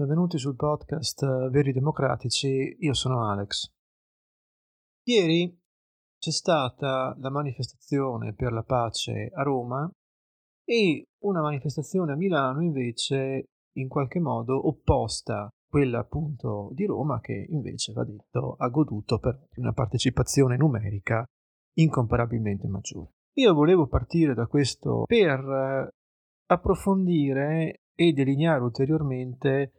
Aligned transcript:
benvenuti 0.00 0.38
sul 0.38 0.56
podcast 0.56 1.22
eh, 1.24 1.50
Veri 1.50 1.74
Democratici, 1.74 2.74
io 2.78 2.94
sono 2.94 3.28
Alex. 3.28 3.70
Ieri 5.02 5.54
c'è 6.18 6.30
stata 6.30 7.14
la 7.18 7.28
manifestazione 7.28 8.32
per 8.32 8.52
la 8.52 8.62
pace 8.62 9.30
a 9.30 9.42
Roma 9.42 9.90
e 10.64 11.04
una 11.24 11.42
manifestazione 11.42 12.12
a 12.12 12.16
Milano 12.16 12.62
invece 12.62 13.50
in 13.76 13.88
qualche 13.88 14.20
modo 14.20 14.68
opposta 14.68 15.50
quella 15.68 15.98
appunto 15.98 16.70
di 16.72 16.86
Roma 16.86 17.20
che 17.20 17.46
invece 17.50 17.92
va 17.92 18.02
detto 18.02 18.54
ha 18.58 18.68
goduto 18.68 19.18
per 19.18 19.48
una 19.56 19.74
partecipazione 19.74 20.56
numerica 20.56 21.26
incomparabilmente 21.74 22.66
maggiore. 22.68 23.10
Io 23.34 23.52
volevo 23.52 23.86
partire 23.86 24.32
da 24.32 24.46
questo 24.46 25.04
per 25.04 25.40
eh, 25.40 25.90
approfondire 26.46 27.82
e 27.94 28.12
delineare 28.12 28.62
ulteriormente 28.62 29.74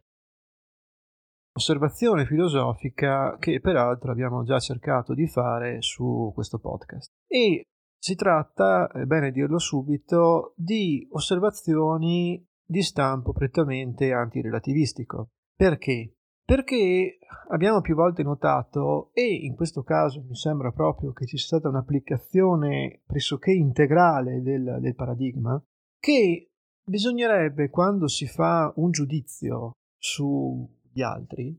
osservazione 1.53 2.25
filosofica 2.25 3.37
che 3.39 3.59
peraltro 3.59 4.11
abbiamo 4.11 4.43
già 4.43 4.59
cercato 4.59 5.13
di 5.13 5.27
fare 5.27 5.81
su 5.81 6.31
questo 6.33 6.59
podcast. 6.59 7.11
E 7.27 7.65
si 7.97 8.15
tratta, 8.15 8.89
è 8.89 9.03
bene 9.05 9.31
dirlo 9.31 9.59
subito, 9.59 10.53
di 10.55 11.07
osservazioni 11.11 12.43
di 12.65 12.81
stampo 12.81 13.31
prettamente 13.33 14.11
antirelativistico. 14.11 15.29
Perché? 15.55 16.15
Perché 16.43 17.19
abbiamo 17.49 17.81
più 17.81 17.95
volte 17.95 18.23
notato, 18.23 19.11
e 19.13 19.25
in 19.25 19.55
questo 19.55 19.83
caso 19.83 20.23
mi 20.27 20.35
sembra 20.35 20.71
proprio 20.71 21.11
che 21.11 21.25
ci 21.25 21.37
sia 21.37 21.57
stata 21.57 21.69
un'applicazione 21.69 23.01
pressoché 23.05 23.51
integrale 23.51 24.41
del, 24.41 24.77
del 24.79 24.95
paradigma, 24.95 25.61
che 25.99 26.49
bisognerebbe 26.83 27.69
quando 27.69 28.07
si 28.07 28.25
fa 28.25 28.73
un 28.77 28.89
giudizio 28.91 29.73
su 29.97 30.67
gli 30.91 31.01
altri, 31.01 31.55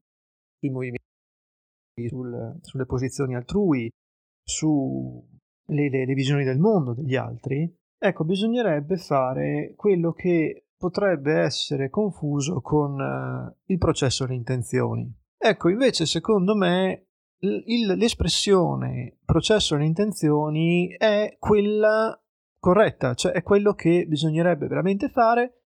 sui 0.58 0.70
movimenti, 0.70 0.98
sul, 2.08 2.58
sulle 2.60 2.86
posizioni 2.86 3.34
altrui, 3.34 3.90
sulle 4.44 5.88
le, 5.88 6.04
le 6.06 6.14
visioni 6.14 6.44
del 6.44 6.58
mondo 6.58 6.94
degli 6.94 7.16
altri, 7.16 7.72
ecco, 7.98 8.24
bisognerebbe 8.24 8.96
fare 8.96 9.74
quello 9.76 10.12
che 10.12 10.66
potrebbe 10.76 11.40
essere 11.40 11.90
confuso 11.90 12.60
con 12.60 12.98
uh, 12.98 13.54
il 13.66 13.78
processo 13.78 14.24
delle 14.24 14.36
intenzioni. 14.36 15.12
Ecco, 15.38 15.68
invece, 15.68 16.06
secondo 16.06 16.56
me, 16.56 17.06
il, 17.42 17.86
l'espressione 17.96 19.18
processo 19.24 19.74
delle 19.74 19.86
intenzioni 19.86 20.94
è 20.96 21.36
quella 21.38 22.16
corretta, 22.58 23.14
cioè 23.14 23.32
è 23.32 23.42
quello 23.42 23.74
che 23.74 24.06
bisognerebbe 24.06 24.66
veramente 24.66 25.08
fare 25.08 25.61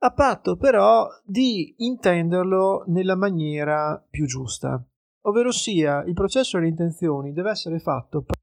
a 0.00 0.12
patto 0.12 0.56
però 0.56 1.08
di 1.24 1.74
intenderlo 1.78 2.84
nella 2.86 3.16
maniera 3.16 4.04
più 4.08 4.26
giusta, 4.26 4.82
ovvero 5.22 5.50
sia 5.50 6.02
il 6.04 6.14
processo 6.14 6.56
delle 6.56 6.70
intenzioni 6.70 7.32
deve 7.32 7.50
essere 7.50 7.80
fatto 7.80 8.22
per 8.22 8.36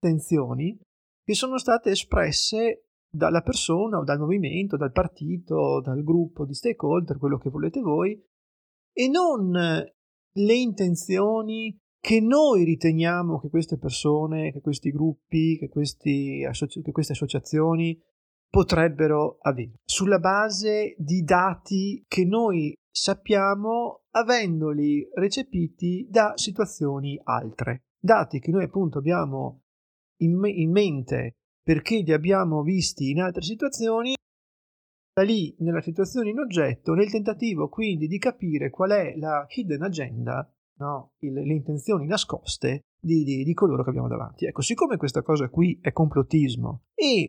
intenzioni 0.00 0.78
che 1.22 1.34
sono 1.34 1.58
state 1.58 1.90
espresse 1.90 2.88
dalla 3.10 3.42
persona 3.42 3.98
o 3.98 4.04
dal 4.04 4.18
movimento, 4.18 4.76
dal 4.76 4.92
partito, 4.92 5.80
dal 5.80 6.02
gruppo 6.02 6.44
di 6.44 6.54
stakeholder, 6.54 7.18
quello 7.18 7.38
che 7.38 7.50
volete 7.50 7.80
voi, 7.80 8.20
e 8.92 9.08
non 9.08 9.50
le 9.50 10.54
intenzioni 10.54 11.78
che 12.00 12.20
noi 12.20 12.64
riteniamo 12.64 13.38
che 13.38 13.48
queste 13.48 13.78
persone, 13.78 14.52
che 14.52 14.60
questi 14.60 14.90
gruppi, 14.90 15.56
che, 15.56 15.68
questi, 15.68 16.46
che 16.82 16.92
queste 16.92 17.12
associazioni 17.12 17.98
potrebbero 18.54 19.38
avere, 19.40 19.80
sulla 19.84 20.20
base 20.20 20.94
di 20.96 21.24
dati 21.24 22.04
che 22.06 22.24
noi 22.24 22.72
sappiamo 22.88 24.02
avendoli 24.12 25.04
recepiti 25.12 26.06
da 26.08 26.34
situazioni 26.36 27.20
altre. 27.24 27.86
Dati 27.98 28.38
che 28.38 28.52
noi 28.52 28.62
appunto 28.62 28.98
abbiamo 28.98 29.62
in, 30.20 30.38
me- 30.38 30.52
in 30.52 30.70
mente 30.70 31.32
perché 31.64 31.96
li 31.96 32.12
abbiamo 32.12 32.62
visti 32.62 33.10
in 33.10 33.22
altre 33.22 33.42
situazioni, 33.42 34.14
da 35.12 35.22
lì 35.22 35.52
nella 35.58 35.80
situazione 35.80 36.30
in 36.30 36.38
oggetto, 36.38 36.94
nel 36.94 37.10
tentativo 37.10 37.68
quindi 37.68 38.06
di 38.06 38.18
capire 38.18 38.70
qual 38.70 38.92
è 38.92 39.16
la 39.16 39.44
hidden 39.48 39.82
agenda, 39.82 40.48
no? 40.78 41.14
Il, 41.24 41.32
le 41.32 41.54
intenzioni 41.54 42.06
nascoste 42.06 42.82
di, 43.00 43.24
di, 43.24 43.42
di 43.42 43.52
coloro 43.52 43.82
che 43.82 43.90
abbiamo 43.90 44.06
davanti. 44.06 44.46
Ecco, 44.46 44.62
siccome 44.62 44.96
questa 44.96 45.22
cosa 45.22 45.48
qui 45.48 45.76
è 45.82 45.90
complottismo 45.90 46.84
e 46.94 47.26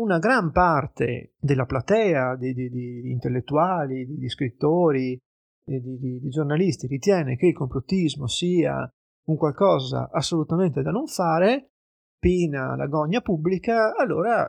una 0.00 0.18
gran 0.18 0.50
parte 0.50 1.34
della 1.38 1.66
platea 1.66 2.36
di, 2.36 2.52
di, 2.54 2.70
di 2.70 3.10
intellettuali, 3.10 4.06
di, 4.06 4.16
di 4.16 4.28
scrittori, 4.28 5.18
di, 5.62 6.28
giornalisti 6.28 6.86
ritiene 6.86 7.36
che 7.36 7.46
il 7.46 7.54
complottismo 7.54 8.26
sia 8.26 8.88
un 9.26 9.36
qualcosa 9.36 10.10
assolutamente 10.10 10.82
da 10.82 10.90
non 10.90 11.06
fare, 11.06 11.72
pena 12.18 12.74
la 12.74 12.86
gogna 12.86 13.20
pubblica, 13.20 13.94
allora 13.94 14.44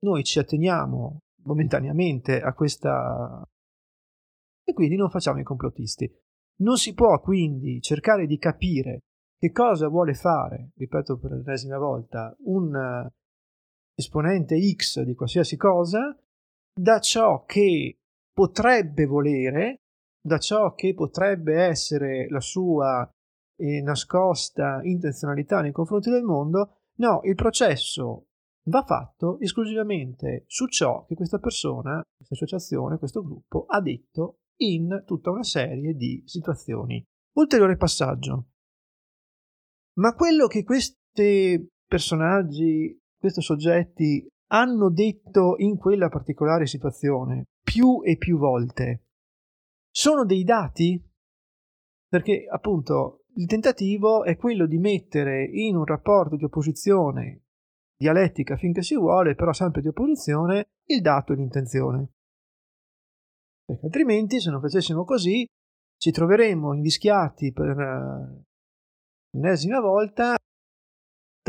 noi 0.00 0.24
ci 0.24 0.38
atteniamo 0.38 1.18
momentaneamente 1.42 2.40
a 2.40 2.54
questa 2.54 3.42
e 4.68 4.72
quindi 4.72 4.96
non 4.96 5.10
facciamo 5.10 5.40
i 5.40 5.44
complottisti. 5.44 6.10
Non 6.58 6.76
si 6.76 6.94
può 6.94 7.20
quindi 7.20 7.80
cercare 7.80 8.26
di 8.26 8.38
capire 8.38 9.00
che 9.38 9.52
cosa 9.52 9.88
vuole 9.88 10.14
fare, 10.14 10.70
ripeto 10.76 11.18
per 11.18 11.32
l'ennesima 11.32 11.78
volta, 11.78 12.34
un 12.46 13.08
esponente 13.96 14.56
X 14.74 15.02
di 15.02 15.14
qualsiasi 15.14 15.56
cosa, 15.56 16.16
da 16.78 17.00
ciò 17.00 17.44
che 17.44 17.96
potrebbe 18.32 19.06
volere, 19.06 19.80
da 20.20 20.38
ciò 20.38 20.74
che 20.74 20.92
potrebbe 20.92 21.62
essere 21.62 22.28
la 22.28 22.40
sua 22.40 23.08
eh, 23.58 23.80
nascosta 23.80 24.80
intenzionalità 24.82 25.62
nei 25.62 25.72
confronti 25.72 26.10
del 26.10 26.22
mondo, 26.22 26.80
no, 26.98 27.20
il 27.24 27.34
processo 27.34 28.26
va 28.68 28.82
fatto 28.82 29.38
esclusivamente 29.40 30.44
su 30.46 30.66
ciò 30.66 31.06
che 31.06 31.14
questa 31.14 31.38
persona, 31.38 32.02
questa 32.14 32.34
associazione, 32.34 32.98
questo 32.98 33.22
gruppo 33.22 33.64
ha 33.66 33.80
detto 33.80 34.40
in 34.58 35.02
tutta 35.06 35.30
una 35.30 35.44
serie 35.44 35.94
di 35.94 36.22
situazioni. 36.26 37.02
Ulteriore 37.36 37.76
passaggio. 37.76 38.48
Ma 39.98 40.14
quello 40.14 40.46
che 40.46 40.64
questi 40.64 41.66
personaggi 41.86 42.98
questi 43.26 43.42
soggetti 43.42 44.26
hanno 44.52 44.90
detto 44.90 45.54
in 45.58 45.76
quella 45.76 46.08
particolare 46.08 46.66
situazione 46.66 47.44
più 47.62 48.00
e 48.04 48.16
più 48.16 48.38
volte 48.38 49.06
sono 49.96 50.26
dei 50.26 50.44
dati? 50.44 51.02
Perché 52.06 52.46
appunto 52.50 53.24
il 53.36 53.46
tentativo 53.46 54.24
è 54.24 54.36
quello 54.36 54.66
di 54.66 54.76
mettere 54.76 55.42
in 55.42 55.74
un 55.74 55.86
rapporto 55.86 56.36
di 56.36 56.44
opposizione 56.44 57.44
dialettica 57.96 58.58
finché 58.58 58.82
si 58.82 58.94
vuole, 58.94 59.34
però 59.34 59.54
sempre 59.54 59.80
di 59.80 59.88
opposizione, 59.88 60.68
il 60.88 61.00
dato 61.00 61.32
e 61.32 61.36
l'intenzione. 61.36 62.10
Perché 63.64 63.86
altrimenti, 63.86 64.38
se 64.38 64.50
non 64.50 64.60
facessimo 64.60 65.02
così, 65.04 65.46
ci 65.96 66.10
troveremmo 66.10 66.74
invischiati 66.74 67.52
per 67.52 67.80
eh, 67.80 68.44
l'ennesima 69.30 69.80
volta 69.80 70.36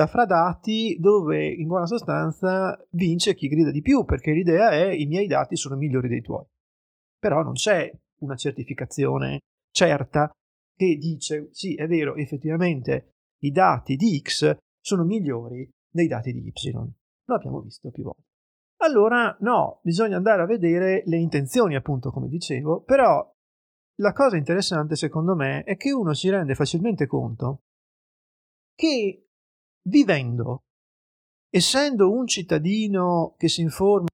fra 0.06 0.26
dati 0.26 0.98
dove 1.00 1.48
in 1.48 1.66
buona 1.66 1.88
sostanza 1.88 2.78
vince 2.92 3.34
chi 3.34 3.48
grida 3.48 3.72
di 3.72 3.82
più, 3.82 4.06
perché 4.06 4.32
l'idea 4.32 4.70
è 4.70 4.92
i 4.92 5.08
miei 5.08 5.26
dati 5.26 5.56
sono 5.56 5.76
migliori 5.76 6.08
dei 6.08 6.22
tuoi. 6.22 6.46
Però 7.18 7.42
non 7.42 7.54
c'è 7.54 7.92
una 8.20 8.36
certificazione 8.36 9.40
certa 9.72 10.30
che 10.76 10.98
dice 10.98 11.50
sì, 11.52 11.74
è 11.74 11.88
vero, 11.88 12.16
effettivamente 12.16 13.14
i 13.42 13.52
dati 13.52 13.96
di 13.96 14.22
X 14.22 14.56
sono 14.80 15.04
migliori 15.04 15.68
dei 15.90 16.08
dati 16.08 16.32
di 16.32 16.46
Y. 16.46 16.72
Lo 16.72 17.36
abbiamo 17.36 17.62
visto 17.62 17.90
più 17.90 18.04
volte. 18.04 18.26
Allora, 18.82 19.36
no, 19.40 19.80
bisogna 19.82 20.18
andare 20.18 20.44
a 20.44 20.46
vedere 20.46 21.02
le 21.06 21.18
intenzioni, 21.18 21.76
appunto, 21.76 22.12
come 22.12 22.28
dicevo, 22.28 22.84
però 22.84 23.28
la 24.00 24.14
cosa 24.14 24.38
interessante 24.38 24.96
secondo 24.96 25.36
me 25.36 25.64
è 25.64 25.76
che 25.76 25.92
uno 25.92 26.14
si 26.14 26.30
rende 26.30 26.54
facilmente 26.54 27.08
conto 27.08 27.64
che 28.76 29.27
vivendo, 29.88 30.64
essendo 31.50 32.12
un 32.12 32.28
cittadino 32.28 33.36
che 33.38 33.48
si 33.48 33.62
informa, 33.62 34.08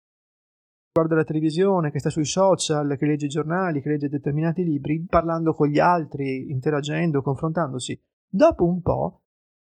guarda 0.94 1.16
la 1.16 1.24
televisione, 1.24 1.92
che 1.92 2.00
sta 2.00 2.10
sui 2.10 2.26
social, 2.26 2.96
che 2.98 3.06
legge 3.06 3.26
i 3.26 3.30
giornali, 3.30 3.82
che 3.82 3.90
legge 3.90 4.10
determinati 4.10 4.64
libri, 4.64 5.04
parlando 5.08 5.54
con 5.54 5.68
gli 5.68 5.80
altri, 5.80 6.52
interagendo, 6.52 7.22
confrontandosi, 7.22 8.00
dopo 8.30 8.66
un 8.66 8.82
po' 8.82 9.22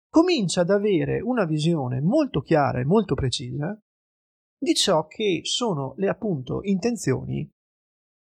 comincia 0.10 0.62
ad 0.62 0.72
avere 0.72 1.22
una 1.22 1.46
visione 1.46 2.02
molto 2.02 2.42
chiara 2.42 2.80
e 2.80 2.86
molto 2.86 3.16
precisa 3.16 3.80
di 4.58 4.76
ciò 4.76 5.08
che 5.08 5.42
sono 5.44 5.94
le 5.98 6.10
appunto 6.10 6.60
intenzioni 6.64 7.50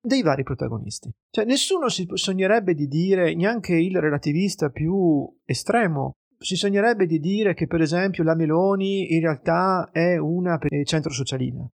dei 0.01 0.21
vari 0.21 0.43
protagonisti. 0.43 1.11
Cioè 1.29 1.45
nessuno 1.45 1.89
si 1.89 2.07
sognerebbe 2.13 2.73
di 2.73 2.87
dire, 2.87 3.35
neanche 3.35 3.75
il 3.75 3.99
relativista 3.99 4.69
più 4.69 5.31
estremo, 5.45 6.13
si 6.39 6.55
sognerebbe 6.55 7.05
di 7.05 7.19
dire 7.19 7.53
che 7.53 7.67
per 7.67 7.81
esempio 7.81 8.23
la 8.23 8.35
Meloni 8.35 9.13
in 9.13 9.21
realtà 9.21 9.89
è 9.91 10.17
una 10.17 10.59
centro 10.83 11.11
socialina 11.11 11.67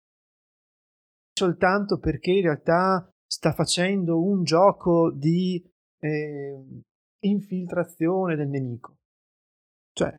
soltanto 1.41 1.99
perché 1.99 2.33
in 2.33 2.43
realtà 2.43 3.11
sta 3.27 3.53
facendo 3.53 4.23
un 4.23 4.43
gioco 4.43 5.11
di 5.11 5.63
eh, 6.01 6.83
infiltrazione 7.21 8.37
del 8.37 8.49
nemico. 8.49 8.97
Cioè, 9.93 10.15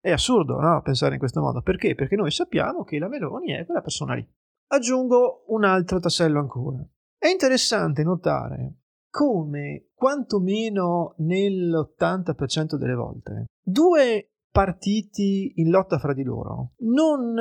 è 0.00 0.10
assurdo 0.10 0.58
no? 0.58 0.82
pensare 0.82 1.12
in 1.12 1.20
questo 1.20 1.40
modo. 1.40 1.62
Perché? 1.62 1.94
Perché 1.94 2.16
noi 2.16 2.32
sappiamo 2.32 2.82
che 2.82 2.98
la 2.98 3.08
Meloni 3.08 3.52
è 3.52 3.64
quella 3.64 3.82
persona 3.82 4.14
lì. 4.14 4.26
Aggiungo 4.70 5.44
un 5.48 5.64
altro 5.64 6.00
tassello 6.00 6.40
ancora. 6.40 6.84
È 7.16 7.28
interessante 7.28 8.02
notare 8.02 8.74
come, 9.10 9.88
quantomeno 9.94 11.14
nell'80% 11.18 12.76
delle 12.76 12.94
volte, 12.94 13.46
due 13.62 14.30
partiti 14.50 15.52
in 15.56 15.70
lotta 15.70 15.98
fra 15.98 16.12
di 16.14 16.22
loro 16.22 16.72
non 16.78 17.36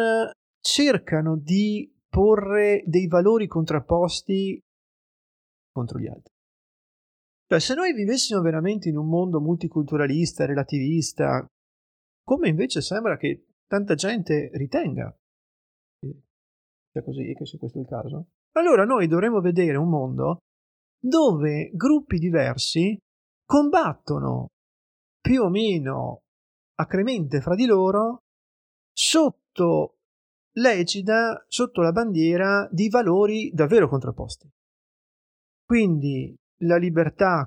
cercano 0.60 1.38
di 1.38 1.92
porre 2.10 2.84
dei 2.86 3.08
valori 3.08 3.48
contrapposti 3.48 4.60
contro 5.72 6.00
gli 6.00 6.08
altri. 6.08 6.34
Cioè, 7.50 7.60
se 7.60 7.76
noi 7.76 7.94
vivessimo 7.94 8.42
veramente 8.42 8.90
in 8.90 8.98
un 8.98 9.08
mondo 9.08 9.40
multiculturalista, 9.40 10.46
relativista, 10.46 11.46
come 12.24 12.50
invece 12.50 12.82
sembra 12.82 13.16
che 13.16 13.46
tanta 13.68 13.96
gente 13.96 14.50
ritenga 14.54 15.16
che 16.00 16.24
sia 16.92 17.04
così, 17.04 17.34
che 17.34 17.46
sia 17.46 17.58
questo 17.58 17.80
il 17.80 17.88
caso, 17.88 18.28
allora 18.54 18.84
noi 18.84 19.08
dovremmo 19.08 19.40
vedere 19.40 19.78
un 19.78 19.90
mondo 19.90 20.40
dove 21.00 21.70
gruppi 21.74 22.18
diversi 22.18 22.98
combattono 23.46 24.48
più 25.20 25.44
o 25.44 25.50
meno 25.50 26.24
acremente 26.76 27.42
fra 27.42 27.56
di 27.56 27.66
loro 27.66 28.24
sotto 28.92 29.98
l'egida, 30.58 31.46
sotto 31.48 31.82
la 31.82 31.92
bandiera 31.92 32.68
di 32.72 32.90
valori 32.90 33.52
davvero 33.54 33.88
contrapposti. 33.88 34.50
Quindi 35.66 36.36
la 36.62 36.78
libertà, 36.78 37.46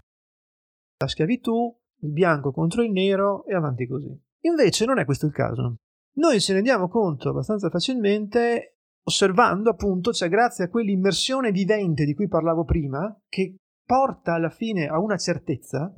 la 0.99 1.08
schiavitù, 1.08 1.76
il 2.02 2.12
bianco 2.12 2.52
contro 2.52 2.82
il 2.82 2.93
nero 2.93 3.44
e 3.47 3.55
avanti 3.55 3.87
così. 3.87 4.17
Invece 4.43 4.85
non 4.85 4.99
è 4.99 5.05
questo 5.05 5.26
il 5.26 5.32
caso. 5.32 5.76
Noi 6.14 6.41
ci 6.41 6.52
rendiamo 6.52 6.88
conto 6.88 7.31
abbastanza 7.31 7.69
facilmente 7.69 8.80
osservando 9.05 9.70
appunto, 9.70 10.12
cioè 10.12 10.29
grazie 10.29 10.64
a 10.64 10.69
quell'immersione 10.69 11.50
vivente 11.50 12.05
di 12.05 12.14
cui 12.14 12.29
parlavo 12.29 12.64
prima, 12.64 13.19
che 13.29 13.56
porta 13.85 14.35
alla 14.35 14.50
fine 14.50 14.87
a 14.87 14.99
una 14.99 15.17
certezza 15.17 15.93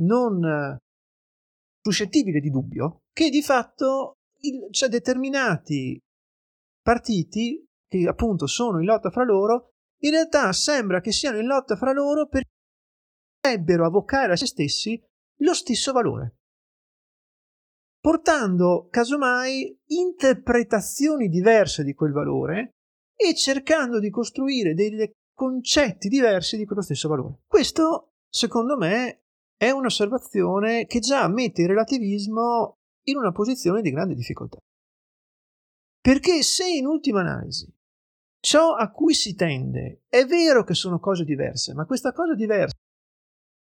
non 0.00 0.78
suscettibile 1.80 2.40
di 2.40 2.50
dubbio, 2.50 3.02
che 3.12 3.30
di 3.30 3.42
fatto 3.42 4.14
c'è 4.70 4.88
determinati 4.88 5.98
partiti 6.82 7.64
che 7.88 8.08
appunto 8.08 8.46
sono 8.46 8.80
in 8.80 8.86
lotta 8.86 9.10
fra 9.10 9.24
loro, 9.24 9.70
in 10.02 10.10
realtà 10.10 10.52
sembra 10.52 11.00
che 11.00 11.12
siano 11.12 11.38
in 11.38 11.46
lotta 11.46 11.76
fra 11.76 11.92
loro 11.92 12.26
perché 12.26 12.50
potrebbero 13.40 13.86
avvocare 13.86 14.32
a 14.32 14.36
se 14.36 14.46
stessi 14.46 15.00
lo 15.40 15.54
stesso 15.54 15.92
valore 15.92 16.35
portando 18.06 18.86
casomai 18.88 19.76
interpretazioni 19.86 21.28
diverse 21.28 21.82
di 21.82 21.92
quel 21.92 22.12
valore 22.12 22.76
e 23.16 23.34
cercando 23.34 23.98
di 23.98 24.10
costruire 24.10 24.74
dei 24.74 25.10
concetti 25.34 26.06
diversi 26.06 26.56
di 26.56 26.64
quello 26.66 26.82
stesso 26.82 27.08
valore. 27.08 27.40
Questo, 27.48 28.12
secondo 28.28 28.76
me, 28.76 29.24
è 29.56 29.70
un'osservazione 29.70 30.86
che 30.86 31.00
già 31.00 31.26
mette 31.26 31.62
il 31.62 31.66
relativismo 31.66 32.76
in 33.08 33.16
una 33.16 33.32
posizione 33.32 33.82
di 33.82 33.90
grande 33.90 34.14
difficoltà. 34.14 34.58
Perché 36.00 36.44
se 36.44 36.64
in 36.64 36.86
ultima 36.86 37.22
analisi 37.22 37.68
ciò 38.38 38.74
a 38.74 38.88
cui 38.92 39.14
si 39.14 39.34
tende 39.34 40.04
è 40.08 40.24
vero 40.26 40.62
che 40.62 40.74
sono 40.74 41.00
cose 41.00 41.24
diverse, 41.24 41.74
ma 41.74 41.84
questa 41.86 42.12
cosa 42.12 42.36
diversa 42.36 42.76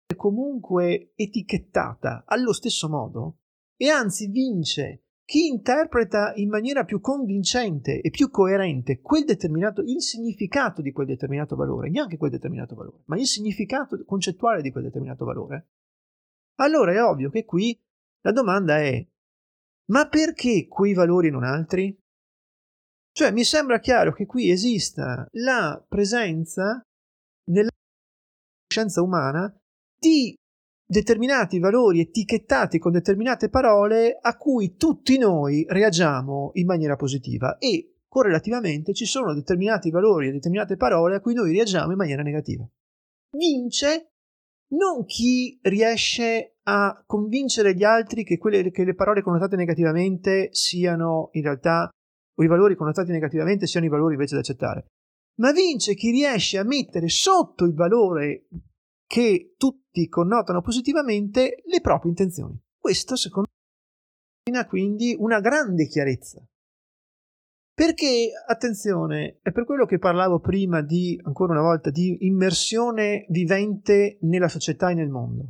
è 0.06 0.14
comunque 0.14 1.12
etichettata 1.14 2.24
allo 2.26 2.52
stesso 2.52 2.90
modo, 2.90 3.38
e 3.84 3.90
anzi 3.90 4.28
vince 4.28 5.02
chi 5.26 5.46
interpreta 5.46 6.32
in 6.36 6.48
maniera 6.48 6.84
più 6.84 7.00
convincente 7.00 8.00
e 8.00 8.08
più 8.08 8.30
coerente 8.30 9.00
quel 9.00 9.24
determinato, 9.24 9.82
il 9.82 10.00
significato 10.00 10.80
di 10.80 10.90
quel 10.90 11.06
determinato 11.06 11.54
valore, 11.54 11.90
neanche 11.90 12.16
quel 12.16 12.30
determinato 12.30 12.74
valore, 12.74 13.02
ma 13.06 13.18
il 13.18 13.26
significato 13.26 14.02
concettuale 14.04 14.62
di 14.62 14.70
quel 14.70 14.84
determinato 14.84 15.26
valore, 15.26 15.68
allora 16.56 16.92
è 16.92 17.02
ovvio 17.02 17.28
che 17.28 17.44
qui 17.44 17.78
la 18.22 18.32
domanda 18.32 18.78
è, 18.78 19.06
ma 19.90 20.08
perché 20.08 20.66
quei 20.66 20.94
valori 20.94 21.28
e 21.28 21.30
non 21.30 21.44
altri? 21.44 21.94
Cioè 23.12 23.32
mi 23.32 23.44
sembra 23.44 23.80
chiaro 23.80 24.14
che 24.14 24.24
qui 24.24 24.50
esista 24.50 25.28
la 25.32 25.84
presenza 25.86 26.82
nella 27.50 27.70
scienza 28.66 29.02
umana 29.02 29.54
di 29.98 30.34
determinati 30.94 31.58
valori 31.58 31.98
etichettati 31.98 32.78
con 32.78 32.92
determinate 32.92 33.48
parole 33.48 34.16
a 34.20 34.36
cui 34.36 34.76
tutti 34.76 35.18
noi 35.18 35.66
reagiamo 35.68 36.52
in 36.54 36.66
maniera 36.66 36.94
positiva 36.94 37.58
e 37.58 37.96
correlativamente 38.06 38.94
ci 38.94 39.04
sono 39.04 39.34
determinati 39.34 39.90
valori 39.90 40.28
e 40.28 40.32
determinate 40.32 40.76
parole 40.76 41.16
a 41.16 41.20
cui 41.20 41.34
noi 41.34 41.52
reagiamo 41.52 41.90
in 41.90 41.96
maniera 41.96 42.22
negativa. 42.22 42.64
Vince 43.36 44.12
non 44.74 45.04
chi 45.04 45.58
riesce 45.62 46.58
a 46.62 47.02
convincere 47.04 47.74
gli 47.74 47.82
altri 47.82 48.22
che, 48.22 48.38
quelle, 48.38 48.70
che 48.70 48.84
le 48.84 48.94
parole 48.94 49.20
connotate 49.20 49.56
negativamente 49.56 50.50
siano 50.52 51.30
in 51.32 51.42
realtà, 51.42 51.88
o 52.36 52.42
i 52.42 52.46
valori 52.46 52.76
connotati 52.76 53.10
negativamente 53.10 53.66
siano 53.66 53.86
i 53.86 53.90
valori 53.90 54.14
invece 54.14 54.34
da 54.34 54.40
accettare, 54.40 54.86
ma 55.40 55.50
vince 55.50 55.94
chi 55.94 56.12
riesce 56.12 56.58
a 56.58 56.64
mettere 56.64 57.08
sotto 57.08 57.64
il 57.64 57.74
valore 57.74 58.46
che 59.06 59.54
tutti 59.56 60.08
connotano 60.08 60.60
positivamente 60.60 61.62
le 61.64 61.80
proprie 61.80 62.10
intenzioni. 62.10 62.60
Questo, 62.78 63.16
secondo 63.16 63.48
me, 64.50 64.58
ha 64.58 64.66
quindi 64.66 65.14
una 65.18 65.40
grande 65.40 65.86
chiarezza. 65.86 66.44
Perché, 67.74 68.30
attenzione, 68.46 69.40
è 69.42 69.50
per 69.50 69.64
quello 69.64 69.84
che 69.84 69.98
parlavo 69.98 70.38
prima 70.38 70.80
di, 70.80 71.20
ancora 71.24 71.52
una 71.52 71.62
volta, 71.62 71.90
di 71.90 72.18
immersione 72.20 73.26
vivente 73.30 74.18
nella 74.22 74.48
società 74.48 74.90
e 74.90 74.94
nel 74.94 75.08
mondo. 75.08 75.48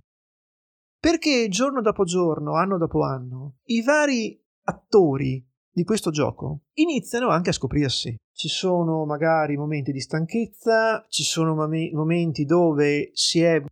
Perché 0.98 1.48
giorno 1.48 1.82
dopo 1.82 2.04
giorno, 2.04 2.54
anno 2.54 2.78
dopo 2.78 3.02
anno, 3.04 3.56
i 3.64 3.82
vari 3.82 4.42
attori 4.62 5.46
di 5.74 5.82
questo 5.82 6.10
gioco 6.10 6.60
iniziano 6.74 7.28
anche 7.28 7.50
a 7.50 7.52
scoprirsi. 7.52 8.14
Ci 8.32 8.48
sono 8.48 9.04
magari 9.04 9.56
momenti 9.56 9.90
di 9.90 10.00
stanchezza, 10.00 11.04
ci 11.08 11.24
sono 11.24 11.54
momenti 11.54 12.44
dove 12.44 13.10
si 13.12 13.40
è 13.40 13.62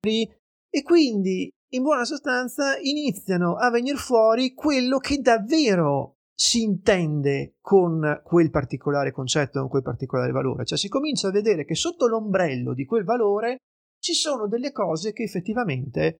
e 0.00 0.82
quindi 0.82 1.50
in 1.72 1.82
buona 1.82 2.04
sostanza 2.04 2.78
iniziano 2.78 3.56
a 3.56 3.70
venire 3.70 3.96
fuori 3.96 4.54
quello 4.54 4.98
che 4.98 5.18
davvero 5.18 6.16
si 6.34 6.62
intende 6.62 7.56
con 7.60 8.20
quel 8.22 8.50
particolare 8.50 9.10
concetto, 9.10 9.60
con 9.60 9.68
quel 9.68 9.82
particolare 9.82 10.30
valore. 10.30 10.64
Cioè 10.64 10.78
si 10.78 10.88
comincia 10.88 11.28
a 11.28 11.32
vedere 11.32 11.64
che 11.64 11.74
sotto 11.74 12.06
l'ombrello 12.06 12.74
di 12.74 12.84
quel 12.84 13.04
valore 13.04 13.56
ci 13.98 14.12
sono 14.12 14.46
delle 14.46 14.72
cose 14.72 15.12
che 15.12 15.24
effettivamente 15.24 16.18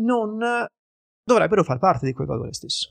non 0.00 0.38
dovrebbero 1.24 1.64
far 1.64 1.78
parte 1.78 2.06
di 2.06 2.12
quel 2.12 2.28
valore 2.28 2.52
stesso. 2.52 2.90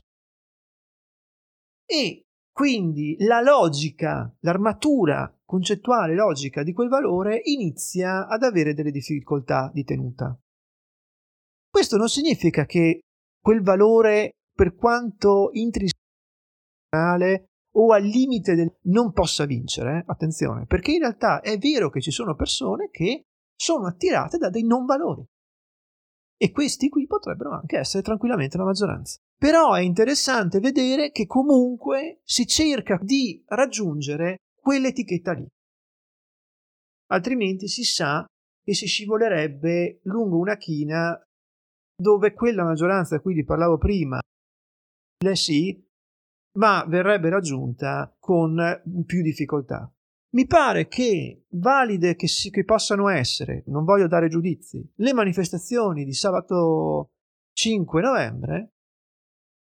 E 1.90 2.24
quindi 2.52 3.16
la 3.20 3.40
logica, 3.40 4.30
l'armatura 4.40 5.34
concettuale 5.44 6.14
logica 6.14 6.62
di 6.62 6.74
quel 6.74 6.88
valore 6.88 7.40
inizia 7.44 8.26
ad 8.26 8.42
avere 8.42 8.74
delle 8.74 8.90
difficoltà 8.90 9.70
di 9.72 9.84
tenuta. 9.84 10.38
Questo 11.70 11.96
non 11.96 12.08
significa 12.08 12.66
che 12.66 13.00
quel 13.40 13.62
valore, 13.62 14.32
per 14.52 14.74
quanto 14.74 15.48
intrinsecamente 15.52 17.46
o 17.76 17.92
al 17.92 18.02
limite 18.02 18.54
del 18.54 18.76
non 18.84 19.12
possa 19.12 19.46
vincere, 19.46 20.02
attenzione, 20.06 20.66
perché 20.66 20.92
in 20.92 21.00
realtà 21.00 21.40
è 21.40 21.56
vero 21.56 21.88
che 21.88 22.00
ci 22.00 22.10
sono 22.10 22.34
persone 22.34 22.90
che 22.90 23.22
sono 23.54 23.86
attirate 23.86 24.36
da 24.36 24.50
dei 24.50 24.64
non 24.64 24.84
valori. 24.84 25.24
E 26.36 26.50
questi 26.50 26.88
qui 26.88 27.06
potrebbero 27.06 27.52
anche 27.52 27.78
essere 27.78 28.02
tranquillamente 28.02 28.58
la 28.58 28.64
maggioranza. 28.64 29.20
Però 29.38 29.72
è 29.74 29.80
interessante 29.82 30.58
vedere 30.58 31.12
che 31.12 31.26
comunque 31.26 32.20
si 32.24 32.44
cerca 32.44 32.98
di 33.00 33.40
raggiungere 33.46 34.38
quell'etichetta 34.60 35.32
lì. 35.32 35.46
Altrimenti 37.10 37.68
si 37.68 37.84
sa 37.84 38.26
che 38.64 38.74
si 38.74 38.86
scivolerebbe 38.86 40.00
lungo 40.02 40.38
una 40.38 40.56
china 40.56 41.16
dove 41.96 42.32
quella 42.32 42.64
maggioranza 42.64 43.16
di 43.16 43.22
cui 43.22 43.34
vi 43.34 43.44
parlavo 43.44 43.78
prima, 43.78 44.18
le 45.24 45.36
sì, 45.36 45.86
ma 46.58 46.84
verrebbe 46.86 47.30
raggiunta 47.30 48.12
con 48.18 48.82
più 49.06 49.22
difficoltà. 49.22 49.90
Mi 50.30 50.46
pare 50.46 50.88
che 50.88 51.46
valide 51.50 52.16
che, 52.16 52.26
si, 52.26 52.50
che 52.50 52.64
possano 52.64 53.08
essere, 53.08 53.62
non 53.66 53.84
voglio 53.84 54.08
dare 54.08 54.28
giudizi, 54.28 54.86
le 54.96 55.12
manifestazioni 55.14 56.04
di 56.04 56.12
sabato 56.12 57.12
5 57.52 58.02
novembre 58.02 58.72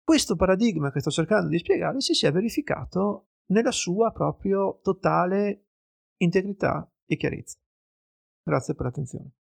questo 0.06 0.36
paradigma 0.36 0.92
che 0.92 1.00
sto 1.00 1.10
cercando 1.10 1.48
di 1.48 1.58
spiegare 1.58 2.00
si 2.00 2.14
sia 2.14 2.30
verificato 2.30 3.30
nella 3.46 3.72
sua 3.72 4.12
proprio 4.12 4.78
totale 4.80 5.64
integrità 6.18 6.88
e 7.06 7.16
chiarezza. 7.16 7.58
Grazie 8.44 8.74
per 8.76 8.84
l'attenzione. 8.86 9.35